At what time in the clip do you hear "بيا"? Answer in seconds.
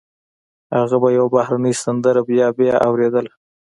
2.29-2.47, 2.57-2.75